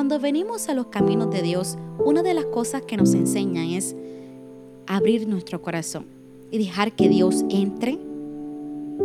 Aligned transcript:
Cuando 0.00 0.18
venimos 0.18 0.70
a 0.70 0.74
los 0.74 0.86
caminos 0.86 1.30
de 1.30 1.42
Dios, 1.42 1.76
una 2.02 2.22
de 2.22 2.32
las 2.32 2.46
cosas 2.46 2.80
que 2.80 2.96
nos 2.96 3.12
enseña 3.12 3.76
es 3.76 3.94
abrir 4.86 5.28
nuestro 5.28 5.60
corazón 5.60 6.06
y 6.50 6.56
dejar 6.56 6.92
que 6.92 7.10
Dios 7.10 7.44
entre, 7.50 7.98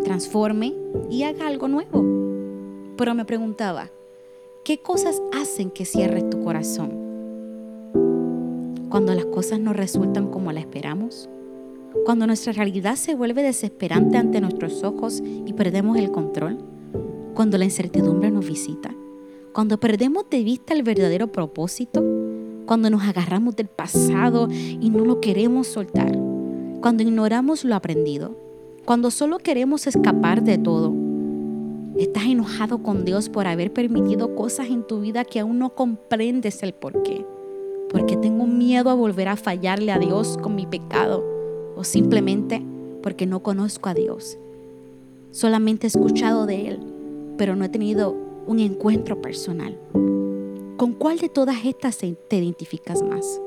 transforme 0.05 0.73
y 1.09 1.23
haga 1.23 1.47
algo 1.47 1.67
nuevo. 1.67 2.01
Pero 2.95 3.13
me 3.13 3.25
preguntaba, 3.25 3.89
¿qué 4.63 4.77
cosas 4.77 5.21
hacen 5.33 5.69
que 5.69 5.83
cierres 5.83 6.29
tu 6.29 6.41
corazón? 6.45 6.91
Cuando 8.89 9.13
las 9.13 9.25
cosas 9.25 9.59
no 9.59 9.73
resultan 9.73 10.31
como 10.31 10.53
la 10.53 10.61
esperamos, 10.61 11.27
cuando 12.05 12.25
nuestra 12.25 12.53
realidad 12.53 12.95
se 12.95 13.15
vuelve 13.15 13.43
desesperante 13.43 14.15
ante 14.15 14.39
nuestros 14.39 14.81
ojos 14.85 15.21
y 15.21 15.51
perdemos 15.51 15.97
el 15.97 16.09
control, 16.11 16.57
cuando 17.33 17.57
la 17.57 17.65
incertidumbre 17.65 18.31
nos 18.31 18.47
visita, 18.47 18.94
cuando 19.55 19.79
perdemos 19.79 20.25
de 20.29 20.43
vista 20.43 20.73
el 20.73 20.83
verdadero 20.83 21.31
propósito, 21.31 22.03
cuando 22.65 22.89
nos 22.89 23.03
agarramos 23.03 23.55
del 23.55 23.67
pasado 23.67 24.49
y 24.51 24.89
no 24.89 25.05
lo 25.05 25.21
queremos 25.21 25.67
soltar, 25.67 26.11
cuando 26.81 27.03
ignoramos 27.03 27.63
lo 27.63 27.73
aprendido, 27.73 28.35
cuando 28.83 29.11
solo 29.11 29.37
queremos 29.37 29.87
escapar 29.87 30.43
de 30.43 30.57
todo. 30.57 30.93
Estás 31.97 32.25
enojado 32.25 32.83
con 32.83 33.05
Dios 33.05 33.29
por 33.29 33.47
haber 33.47 33.71
permitido 33.71 34.35
cosas 34.35 34.67
en 34.67 34.85
tu 34.85 34.99
vida 34.99 35.23
que 35.23 35.39
aún 35.39 35.57
no 35.57 35.73
comprendes 35.73 36.61
el 36.61 36.73
por 36.73 37.01
qué. 37.03 37.25
Porque 37.89 38.17
tengo 38.17 38.47
miedo 38.47 38.89
a 38.89 38.93
volver 38.93 39.29
a 39.29 39.37
fallarle 39.37 39.93
a 39.93 39.99
Dios 39.99 40.37
con 40.37 40.55
mi 40.55 40.65
pecado 40.65 41.23
o 41.77 41.85
simplemente 41.85 42.61
porque 43.01 43.25
no 43.25 43.41
conozco 43.41 43.87
a 43.87 43.93
Dios. 43.93 44.37
Solamente 45.31 45.87
he 45.87 45.91
escuchado 45.91 46.45
de 46.45 46.67
Él, 46.67 46.79
pero 47.37 47.55
no 47.55 47.63
he 47.63 47.69
tenido 47.69 48.24
un 48.47 48.59
encuentro 48.59 49.21
personal. 49.21 49.77
¿Con 50.77 50.93
cuál 50.93 51.19
de 51.19 51.29
todas 51.29 51.65
estas 51.65 51.97
te 51.97 52.15
identificas 52.29 53.01
más? 53.01 53.41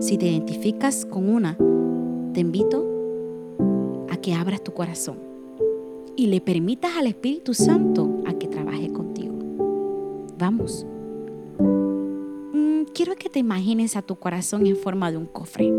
Si 0.00 0.16
te 0.16 0.26
identificas 0.26 1.04
con 1.04 1.28
una, 1.28 1.56
te 2.32 2.40
invito 2.40 2.86
a 4.08 4.16
que 4.16 4.34
abras 4.34 4.64
tu 4.64 4.72
corazón 4.72 5.18
y 6.16 6.26
le 6.26 6.40
permitas 6.40 6.96
al 6.96 7.06
Espíritu 7.06 7.54
Santo 7.54 8.22
a 8.26 8.32
que 8.34 8.48
trabaje 8.48 8.90
contigo. 8.90 9.38
Vamos. 10.38 10.86
Mm, 11.58 12.84
quiero 12.94 13.14
que 13.16 13.28
te 13.28 13.38
imagines 13.38 13.96
a 13.96 14.02
tu 14.02 14.16
corazón 14.16 14.66
en 14.66 14.76
forma 14.76 15.10
de 15.10 15.18
un 15.18 15.26
cofre. 15.26 15.72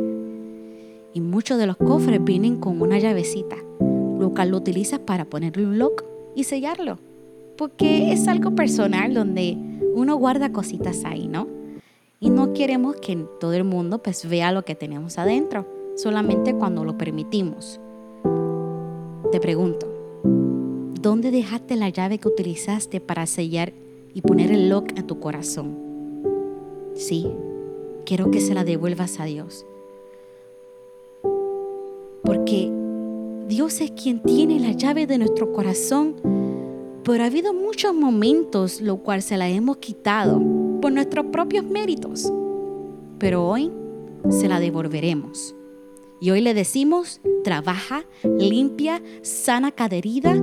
Y 1.14 1.20
muchos 1.20 1.58
de 1.58 1.68
los 1.68 1.78
cofres 1.78 2.24
vienen 2.24 2.59
con 2.59 2.82
una 2.82 3.00
llavecita, 3.00 3.58
lo 3.80 4.32
cual 4.34 4.50
lo 4.50 4.58
utilizas 4.58 5.00
para 5.00 5.26
ponerle 5.26 5.66
un 5.66 5.78
lock 5.78 6.04
y 6.36 6.46
sellarlo. 6.46 7.11
Porque 7.58 8.12
es 8.12 8.28
algo 8.28 8.56
personal 8.56 9.14
donde 9.14 9.58
uno 9.94 10.16
guarda 10.16 10.52
cositas 10.52 11.04
ahí, 11.06 11.28
¿no? 11.28 11.48
Y 12.20 12.30
no 12.30 12.54
queremos 12.54 12.96
que 12.98 13.16
todo 13.40 13.54
el 13.54 13.64
mundo 13.64 14.02
pues 14.02 14.28
vea 14.28 14.52
lo 14.52 14.64
que 14.64 14.76
tenemos 14.76 15.18
adentro, 15.18 15.68
solamente 15.96 16.54
cuando 16.54 16.84
lo 16.84 16.98
permitimos. 16.98 17.80
Te 19.32 19.40
pregunto, 19.40 19.88
¿dónde 21.02 21.32
dejaste 21.32 21.76
la 21.76 21.90
llave 21.90 22.20
que 22.20 22.28
utilizaste 22.28 23.02
para 23.02 23.26
sellar 23.26 23.74
y 24.14 24.22
poner 24.22 24.52
el 24.52 24.70
lock 24.70 24.98
en 24.98 25.08
tu 25.08 25.20
corazón? 25.20 25.78
Sí, 26.94 27.28
quiero 28.06 28.30
que 28.30 28.42
se 28.42 28.54
la 28.54 28.64
devuelvas 28.64 29.20
a 29.20 29.26
Dios 29.26 29.66
porque 32.32 32.72
Dios 33.50 33.82
es 33.82 33.92
quien 33.92 34.24
tiene 34.24 34.58
la 34.58 34.72
llave 34.72 35.06
de 35.06 35.18
nuestro 35.18 35.52
corazón, 35.52 36.16
pero 37.04 37.24
ha 37.24 37.28
habido 37.28 37.54
muchos 37.54 37.94
momentos 37.94 38.82
lo 38.82 38.98
cual 38.98 39.22
se 39.22 39.38
la 39.38 39.50
hemos 39.50 39.78
quitado 39.78 40.42
por 40.82 40.92
nuestros 40.92 41.28
propios 41.28 41.66
méritos. 41.66 42.32
Pero 43.18 43.48
hoy 43.48 43.72
se 44.30 44.48
la 44.48 44.59
devolveremos. 44.59 45.56
Y 46.20 46.30
hoy 46.30 46.42
le 46.42 46.53
decimos, 46.53 47.20
trabaja, 47.44 48.06
limpia, 48.24 49.02
sana 49.24 49.72
cada 49.72 49.96
herida, 49.96 50.36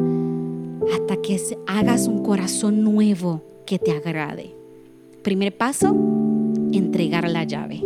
hasta 0.93 1.17
que 1.23 1.41
hagas 1.67 2.09
un 2.09 2.25
corazón 2.25 2.83
nuevo 2.83 3.43
que 3.65 3.79
te 3.79 3.93
agrade. 3.93 4.57
Primer 5.23 5.57
paso, 5.57 5.95
entregar 6.73 7.29
la 7.29 7.45
llave. 7.45 7.85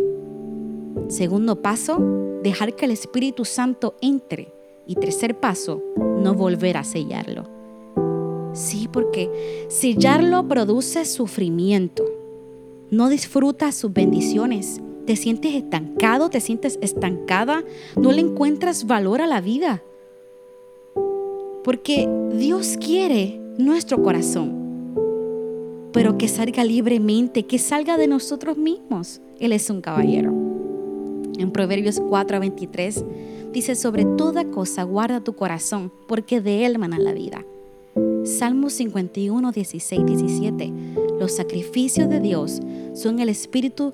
Segundo 1.09 1.61
paso, 1.61 1.99
dejar 2.41 2.75
que 2.75 2.85
el 2.85 2.91
Espíritu 2.91 3.45
Santo 3.45 3.95
entre. 4.01 4.53
Y 4.85 4.95
tercer 4.95 5.39
paso, 5.39 5.81
no 5.95 6.33
volver 6.33 6.77
a 6.77 6.83
sellarlo. 6.83 7.52
Sí, 8.53 8.87
porque 8.91 9.65
sellarlo 9.67 10.47
produce 10.47 11.05
sufrimiento. 11.05 12.05
No 12.91 13.09
disfrutas 13.09 13.73
sus 13.73 13.91
bendiciones. 13.91 14.79
Te 15.07 15.15
sientes 15.15 15.55
estancado, 15.55 16.29
te 16.29 16.39
sientes 16.39 16.77
estancada. 16.81 17.63
No 17.99 18.11
le 18.11 18.21
encuentras 18.21 18.85
valor 18.85 19.21
a 19.21 19.27
la 19.27 19.41
vida. 19.41 19.83
Porque 21.63 22.07
Dios 22.33 22.77
quiere 22.79 23.39
nuestro 23.57 24.01
corazón. 24.03 24.61
Pero 25.91 26.17
que 26.17 26.27
salga 26.27 26.63
libremente, 26.63 27.43
que 27.43 27.57
salga 27.57 27.97
de 27.97 28.07
nosotros 28.07 28.57
mismos. 28.57 29.19
Él 29.39 29.51
es 29.51 29.69
un 29.71 29.81
caballero. 29.81 30.31
En 31.39 31.51
Proverbios 31.51 31.99
4 31.99 32.37
a 32.37 32.39
23 32.39 33.03
dice, 33.51 33.75
sobre 33.75 34.05
toda 34.05 34.45
cosa 34.45 34.83
guarda 34.83 35.23
tu 35.23 35.33
corazón, 35.33 35.91
porque 36.07 36.41
de 36.41 36.65
él 36.65 36.77
mana 36.77 36.99
la 36.99 37.13
vida. 37.13 37.43
Salmo 38.23 38.69
51, 38.69 39.51
16, 39.51 40.05
17. 40.05 40.73
Los 41.19 41.33
sacrificios 41.33 42.07
de 42.09 42.21
Dios 42.21 42.61
son 42.93 43.19
el 43.19 43.27
espíritu 43.27 43.93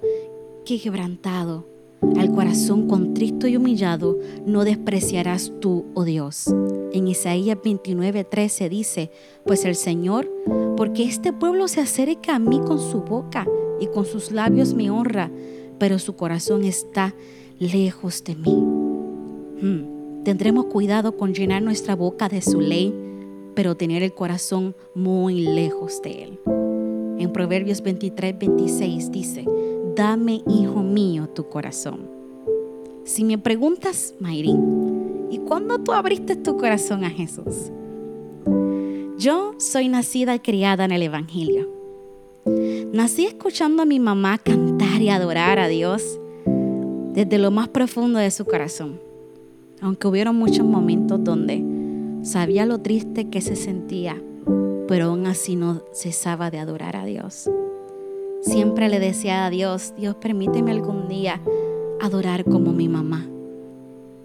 que 0.65 0.79
quebrantado. 0.79 1.67
Al 2.15 2.31
corazón 2.31 2.87
contristo 2.87 3.47
y 3.47 3.57
humillado 3.57 4.19
no 4.45 4.65
despreciarás 4.65 5.51
tú, 5.59 5.85
oh 5.95 6.03
Dios. 6.03 6.45
En 6.93 7.07
Isaías 7.07 7.57
29, 7.63 8.23
13 8.23 8.69
dice, 8.69 9.11
pues 9.45 9.65
el 9.65 9.75
Señor, 9.75 10.31
porque 10.77 11.05
este 11.05 11.33
pueblo 11.33 11.67
se 11.67 11.81
acerca 11.81 12.35
a 12.35 12.39
mí 12.39 12.59
con 12.59 12.79
su 12.79 13.01
boca 13.01 13.47
y 13.79 13.87
con 13.87 14.05
sus 14.05 14.31
labios 14.31 14.75
me 14.75 14.91
honra, 14.91 15.31
pero 15.79 15.97
su 15.97 16.15
corazón 16.15 16.65
está 16.65 17.15
lejos 17.57 18.23
de 18.23 18.35
mí. 18.35 18.53
Hmm, 19.61 20.23
tendremos 20.23 20.65
cuidado 20.65 21.17
con 21.17 21.33
llenar 21.33 21.63
nuestra 21.63 21.95
boca 21.95 22.29
de 22.29 22.41
su 22.43 22.61
ley, 22.61 22.93
pero 23.59 23.75
tener 23.75 24.03
el 24.03 24.13
corazón 24.13 24.73
muy 24.95 25.41
lejos 25.41 26.01
de 26.01 26.23
él. 26.23 26.39
En 27.19 27.29
Proverbios 27.33 27.81
23, 27.81 28.39
26 28.39 29.11
dice, 29.11 29.43
dame, 29.97 30.43
hijo 30.47 30.81
mío, 30.81 31.27
tu 31.27 31.49
corazón. 31.49 32.09
Si 33.03 33.25
me 33.25 33.37
preguntas, 33.37 34.15
Mayrín, 34.21 35.27
¿y 35.29 35.39
cuándo 35.39 35.77
tú 35.77 35.91
abriste 35.91 36.37
tu 36.37 36.55
corazón 36.55 37.03
a 37.03 37.09
Jesús? 37.09 37.69
Yo 39.17 39.55
soy 39.57 39.89
nacida 39.89 40.35
y 40.35 40.39
criada 40.39 40.85
en 40.85 40.93
el 40.93 41.03
Evangelio. 41.03 41.69
Nací 42.93 43.25
escuchando 43.25 43.83
a 43.83 43.85
mi 43.85 43.99
mamá 43.99 44.37
cantar 44.37 45.01
y 45.01 45.09
adorar 45.09 45.59
a 45.59 45.67
Dios 45.67 46.17
desde 47.13 47.37
lo 47.37 47.51
más 47.51 47.67
profundo 47.67 48.19
de 48.19 48.31
su 48.31 48.45
corazón. 48.45 49.01
Aunque 49.81 50.07
hubieron 50.07 50.37
muchos 50.37 50.65
momentos 50.65 51.21
donde 51.21 51.68
sabía 52.21 52.65
lo 52.65 52.79
triste 52.79 53.29
que 53.29 53.41
se 53.41 53.55
sentía, 53.55 54.21
pero 54.87 55.05
aún 55.05 55.27
así 55.27 55.55
no 55.55 55.83
cesaba 55.93 56.51
de 56.51 56.59
adorar 56.59 56.95
a 56.95 57.05
Dios. 57.05 57.49
Siempre 58.41 58.89
le 58.89 58.99
decía 58.99 59.45
a 59.45 59.49
Dios, 59.49 59.93
Dios 59.97 60.15
permíteme 60.15 60.71
algún 60.71 61.07
día 61.07 61.41
adorar 61.99 62.45
como 62.45 62.71
mi 62.71 62.87
mamá. 62.87 63.27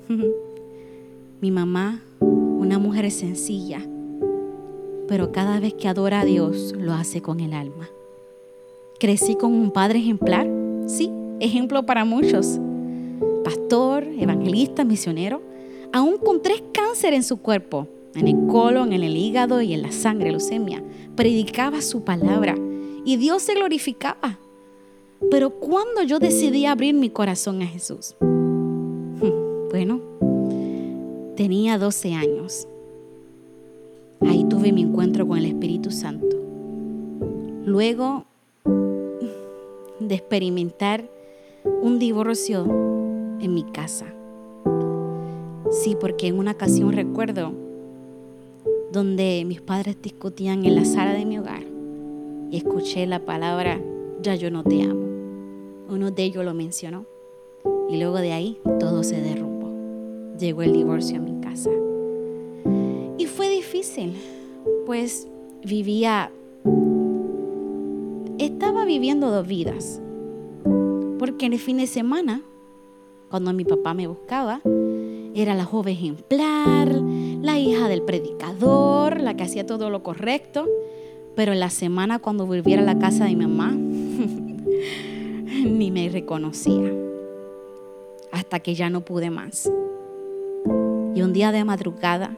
mi 1.40 1.50
mamá, 1.50 2.02
una 2.20 2.78
mujer 2.78 3.10
sencilla, 3.10 3.86
pero 5.08 5.32
cada 5.32 5.60
vez 5.60 5.74
que 5.74 5.88
adora 5.88 6.20
a 6.20 6.24
Dios 6.24 6.72
lo 6.78 6.92
hace 6.92 7.20
con 7.20 7.40
el 7.40 7.52
alma. 7.52 7.88
Crecí 8.98 9.34
con 9.34 9.52
un 9.52 9.70
padre 9.70 9.98
ejemplar, 9.98 10.48
sí, 10.86 11.10
ejemplo 11.40 11.84
para 11.84 12.04
muchos. 12.04 12.60
Pastor, 13.44 14.04
evangelista, 14.18 14.84
misionero, 14.84 15.42
aún 15.94 16.18
con 16.18 16.42
tres 16.42 16.60
cánceres 16.72 17.18
en 17.18 17.22
su 17.22 17.36
cuerpo, 17.36 17.86
en 18.16 18.26
el 18.26 18.48
colon, 18.48 18.92
en 18.92 19.04
el 19.04 19.16
hígado 19.16 19.62
y 19.62 19.74
en 19.74 19.82
la 19.82 19.92
sangre, 19.92 20.32
leucemia, 20.32 20.82
predicaba 21.14 21.80
su 21.82 22.02
palabra 22.02 22.56
y 23.04 23.16
Dios 23.16 23.44
se 23.44 23.54
glorificaba. 23.54 24.40
Pero 25.30 25.50
cuando 25.50 26.02
yo 26.02 26.18
decidí 26.18 26.66
abrir 26.66 26.96
mi 26.96 27.10
corazón 27.10 27.62
a 27.62 27.66
Jesús, 27.66 28.16
bueno, 29.70 30.00
tenía 31.36 31.78
12 31.78 32.14
años. 32.14 32.66
Ahí 34.22 34.44
tuve 34.48 34.72
mi 34.72 34.82
encuentro 34.82 35.28
con 35.28 35.38
el 35.38 35.46
Espíritu 35.46 35.92
Santo. 35.92 36.36
Luego 37.64 38.24
de 40.00 40.14
experimentar 40.16 41.08
un 41.82 42.00
divorcio 42.00 42.64
en 42.64 43.54
mi 43.54 43.62
casa. 43.62 44.12
Sí, 45.74 45.96
porque 46.00 46.28
en 46.28 46.38
una 46.38 46.52
ocasión 46.52 46.92
recuerdo 46.92 47.52
donde 48.92 49.44
mis 49.44 49.60
padres 49.60 49.96
discutían 50.00 50.64
en 50.64 50.76
la 50.76 50.84
sala 50.84 51.14
de 51.14 51.24
mi 51.24 51.36
hogar 51.36 51.64
y 52.52 52.58
escuché 52.58 53.06
la 53.06 53.18
palabra 53.18 53.80
ya 54.22 54.36
yo 54.36 54.52
no 54.52 54.62
te 54.62 54.82
amo. 54.82 55.04
Uno 55.90 56.12
de 56.12 56.22
ellos 56.22 56.44
lo 56.44 56.54
mencionó. 56.54 57.06
Y 57.90 57.98
luego 57.98 58.18
de 58.18 58.32
ahí 58.32 58.58
todo 58.78 59.02
se 59.02 59.20
derrumbó. 59.20 59.68
Llegó 60.38 60.62
el 60.62 60.72
divorcio 60.72 61.16
a 61.16 61.20
mi 61.20 61.40
casa. 61.40 61.70
Y 63.18 63.26
fue 63.26 63.48
difícil, 63.48 64.14
pues 64.86 65.26
vivía, 65.64 66.30
estaba 68.38 68.84
viviendo 68.84 69.32
dos 69.32 69.46
vidas. 69.46 70.00
Porque 71.18 71.46
en 71.46 71.52
el 71.52 71.58
fin 71.58 71.78
de 71.78 71.88
semana, 71.88 72.42
cuando 73.28 73.52
mi 73.52 73.64
papá 73.64 73.92
me 73.92 74.06
buscaba, 74.06 74.60
era 75.34 75.54
la 75.54 75.64
joven 75.64 75.94
ejemplar, 75.94 76.88
la 76.88 77.58
hija 77.58 77.88
del 77.88 78.02
predicador, 78.02 79.20
la 79.20 79.34
que 79.36 79.42
hacía 79.44 79.66
todo 79.66 79.90
lo 79.90 80.02
correcto. 80.02 80.66
Pero 81.34 81.52
en 81.52 81.60
la 81.60 81.70
semana 81.70 82.20
cuando 82.20 82.46
volviera 82.46 82.82
a 82.82 82.84
la 82.84 82.98
casa 82.98 83.24
de 83.24 83.34
mi 83.34 83.46
mamá, 83.46 83.72
ni 85.64 85.90
me 85.90 86.08
reconocía. 86.08 86.92
Hasta 88.30 88.60
que 88.60 88.74
ya 88.74 88.90
no 88.90 89.00
pude 89.04 89.30
más. 89.30 89.70
Y 91.14 91.22
un 91.22 91.32
día 91.32 91.52
de 91.52 91.64
madrugada 91.64 92.36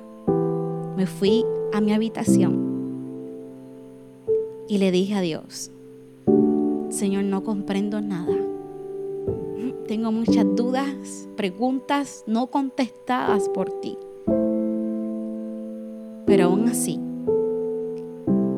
me 0.97 1.07
fui 1.07 1.45
a 1.73 1.81
mi 1.81 1.93
habitación 1.93 2.67
y 4.69 4.79
le 4.79 4.91
dije 4.91 5.15
a 5.15 5.21
Dios, 5.21 5.71
Señor, 6.89 7.25
no 7.25 7.45
comprendo 7.45 8.01
nada. 8.01 8.35
Tengo 9.87 10.11
muchas 10.11 10.45
dudas, 10.57 11.29
preguntas 11.37 12.25
no 12.27 12.49
contestadas 12.49 13.49
por 13.49 13.71
ti. 13.81 13.97
Pero 16.27 16.47
aún 16.47 16.69
así, 16.69 16.99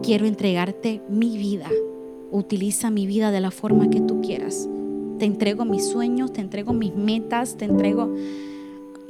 quiero 0.02 0.24
entregarte 0.24 1.02
mi 1.10 1.36
vida. 1.36 1.68
Utiliza 2.30 2.90
mi 2.90 3.06
vida 3.06 3.30
de 3.30 3.40
la 3.40 3.50
forma 3.50 3.90
que 3.90 4.00
tú 4.00 4.22
quieras. 4.22 4.70
Te 5.18 5.26
entrego 5.26 5.66
mis 5.66 5.86
sueños, 5.86 6.32
te 6.32 6.40
entrego 6.40 6.72
mis 6.72 6.94
metas, 6.94 7.58
te 7.58 7.66
entrego, 7.66 8.06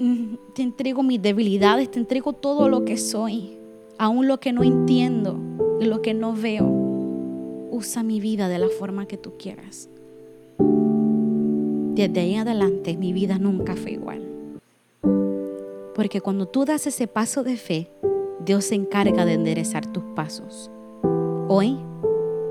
mm, 0.01 0.35
te 0.55 0.63
entrego 0.63 1.05
mis 1.05 1.23
debilidades, 1.23 1.89
te 1.89 2.01
entrego 2.01 2.33
todo 2.33 2.69
lo 2.69 2.85
que 2.85 2.97
soy, 2.97 3.59
aún 3.97 4.27
lo 4.27 4.41
que 4.41 4.53
no 4.53 4.65
entiendo, 4.65 5.39
lo 5.81 6.03
que 6.03 6.15
no 6.15 6.35
veo. 6.35 6.67
Usa 7.71 8.03
mi 8.03 8.19
vida 8.19 8.49
de 8.49 8.59
la 8.59 8.69
forma 8.69 9.07
que 9.07 9.19
tú 9.19 9.35
quieras. 9.39 9.89
Desde 11.99 12.21
ahí 12.21 12.37
adelante 12.37 12.97
mi 12.97 13.13
vida 13.13 13.41
nunca 13.41 13.75
fue 13.75 13.91
igual. 13.91 14.23
Porque 15.97 16.21
cuando 16.21 16.47
tú 16.47 16.65
das 16.65 16.87
ese 16.87 17.09
paso 17.09 17.43
de 17.43 17.57
fe, 17.57 17.91
Dios 18.45 18.67
se 18.67 18.77
encarga 18.77 19.25
de 19.25 19.33
enderezar 19.33 19.85
tus 19.85 20.05
pasos. 20.15 20.71
Hoy, 21.49 21.77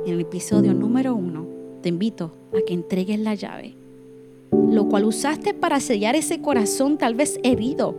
en 0.06 0.14
el 0.14 0.20
episodio 0.20 0.74
número 0.74 1.16
uno, 1.16 1.48
te 1.82 1.88
invito 1.88 2.34
a 2.52 2.58
que 2.68 2.74
entregues 2.74 3.20
la 3.22 3.36
llave, 3.36 3.76
lo 4.52 4.90
cual 4.90 5.06
usaste 5.06 5.54
para 5.54 5.80
sellar 5.80 6.18
ese 6.18 6.42
corazón 6.42 6.98
tal 6.98 7.16
vez 7.16 7.40
herido, 7.42 7.96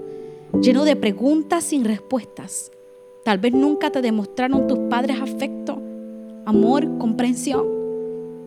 lleno 0.61 0.85
de 0.85 0.97
preguntas 0.97 1.65
sin 1.65 1.87
respuestas. 1.87 2.71
Tal 3.25 3.39
vez 3.39 3.55
nunca 3.55 3.91
te 3.91 4.03
demostraron 4.03 4.67
tus 4.67 4.81
padres 4.91 5.17
afecto, 5.19 5.81
amor, 6.45 6.99
comprensión. 6.99 7.78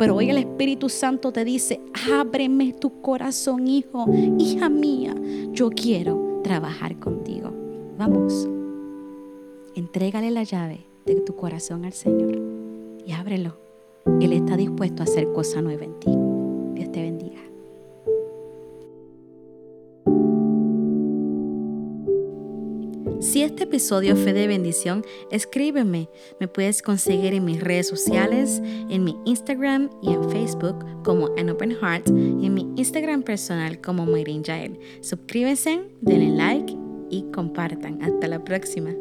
Pero 0.01 0.15
hoy 0.15 0.31
el 0.31 0.37
Espíritu 0.39 0.89
Santo 0.89 1.31
te 1.31 1.45
dice, 1.45 1.79
ábreme 2.11 2.73
tu 2.73 3.01
corazón, 3.01 3.67
hijo, 3.67 4.07
hija 4.39 4.67
mía, 4.67 5.13
yo 5.51 5.69
quiero 5.69 6.41
trabajar 6.43 6.99
contigo. 6.99 7.51
Vamos, 7.99 8.49
entrégale 9.75 10.31
la 10.31 10.41
llave 10.41 10.87
de 11.05 11.21
tu 11.21 11.35
corazón 11.35 11.85
al 11.85 11.93
Señor 11.93 12.35
y 13.05 13.11
ábrelo. 13.11 13.59
Él 14.19 14.33
está 14.33 14.57
dispuesto 14.57 15.03
a 15.03 15.05
hacer 15.05 15.31
cosa 15.33 15.61
nueva 15.61 15.85
en 15.85 15.99
ti. 15.99 16.09
Dios 16.73 16.91
te 16.91 17.03
bendiga. 17.03 17.50
Si 23.41 23.45
este 23.45 23.63
episodio 23.63 24.15
fue 24.15 24.33
de 24.33 24.45
bendición, 24.45 25.03
escríbeme. 25.31 26.09
Me 26.39 26.47
puedes 26.47 26.83
conseguir 26.83 27.33
en 27.33 27.43
mis 27.43 27.59
redes 27.59 27.87
sociales, 27.87 28.61
en 28.63 29.03
mi 29.03 29.17
Instagram 29.25 29.89
y 30.03 30.13
en 30.13 30.29
Facebook 30.29 30.85
como 31.03 31.35
An 31.39 31.49
Open 31.49 31.71
Heart 31.71 32.07
y 32.09 32.45
en 32.45 32.53
mi 32.53 32.71
Instagram 32.75 33.23
personal 33.23 33.81
como 33.81 34.05
Mayrin 34.05 34.43
Jael. 34.43 34.79
Suscríbanse, 35.01 35.81
denle 36.01 36.29
like 36.37 36.77
y 37.09 37.23
compartan. 37.31 37.99
Hasta 38.03 38.27
la 38.27 38.43
próxima. 38.43 38.91